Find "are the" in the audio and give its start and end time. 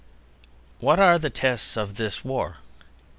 0.99-1.29